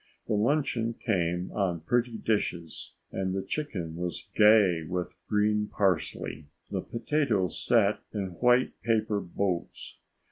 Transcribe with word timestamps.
The 0.25 0.33
luncheon 0.33 0.95
came 0.95 1.51
on 1.51 1.81
pretty 1.81 2.17
dishes 2.17 2.95
and 3.11 3.35
the 3.35 3.43
chicken 3.43 3.95
was 3.95 4.29
gay 4.33 4.81
with 4.81 5.15
green 5.29 5.67
parsley. 5.67 6.47
The 6.71 6.81
potatoes 6.81 7.63
sat 7.63 8.01
in 8.11 8.29
white 8.39 8.81
paper 8.81 9.19
boats. 9.19 9.99